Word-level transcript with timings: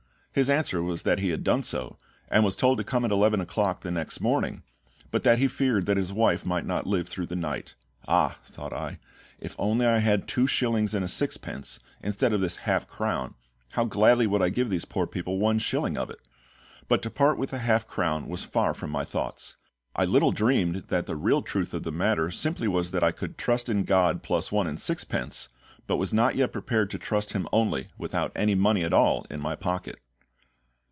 His 0.33 0.49
answer 0.49 0.81
was 0.81 1.01
that 1.01 1.19
he 1.19 1.31
had 1.31 1.43
done 1.43 1.61
so, 1.61 1.97
and 2.29 2.45
was 2.45 2.55
told 2.55 2.77
to 2.77 2.85
come 2.85 3.03
at 3.03 3.11
eleven 3.11 3.41
o'clock 3.41 3.81
the 3.81 3.91
next 3.91 4.21
morning, 4.21 4.63
but 5.11 5.25
that 5.25 5.39
he 5.39 5.49
feared 5.49 5.85
that 5.87 5.97
his 5.97 6.13
wife 6.13 6.45
might 6.45 6.65
not 6.65 6.87
live 6.87 7.09
through 7.09 7.25
the 7.25 7.35
night. 7.35 7.75
"Ah," 8.07 8.37
thought 8.45 8.71
I, 8.71 8.97
"if 9.41 9.57
only 9.59 9.85
I 9.85 9.97
had 9.97 10.29
two 10.29 10.47
shillings 10.47 10.93
and 10.93 11.03
a 11.03 11.09
sixpence 11.09 11.81
instead 12.01 12.31
of 12.31 12.39
this 12.39 12.55
half 12.63 12.87
crown, 12.87 13.33
how 13.71 13.83
gladly 13.83 14.25
would 14.25 14.41
I 14.41 14.47
give 14.47 14.69
these 14.69 14.85
poor 14.85 15.05
people 15.05 15.37
one 15.37 15.59
shilling 15.59 15.97
of 15.97 16.09
it!" 16.09 16.21
But 16.87 17.01
to 17.01 17.09
part 17.09 17.37
with 17.37 17.49
the 17.49 17.57
half 17.59 17.85
crown 17.85 18.29
was 18.29 18.45
far 18.45 18.73
from 18.73 18.89
my 18.89 19.03
thoughts. 19.03 19.57
I 19.97 20.05
little 20.05 20.31
dreamed 20.31 20.83
that 20.87 21.07
the 21.07 21.17
real 21.17 21.41
truth 21.41 21.73
of 21.73 21.83
the 21.83 21.91
matter 21.91 22.31
simply 22.31 22.69
was 22.69 22.91
that 22.91 23.03
I 23.03 23.11
could 23.11 23.37
trust 23.37 23.67
in 23.67 23.83
GOD 23.83 24.23
plus 24.23 24.49
one 24.49 24.65
and 24.67 24.79
sixpence, 24.79 25.49
but 25.87 25.97
was 25.97 26.13
not 26.13 26.37
yet 26.37 26.53
prepared 26.53 26.89
to 26.91 26.97
trust 26.97 27.33
Him 27.33 27.49
only, 27.51 27.89
without 27.97 28.31
any 28.33 28.55
money 28.55 28.85
at 28.85 28.93
all 28.93 29.25
in 29.29 29.41
my 29.41 29.57
pocket. 29.57 29.97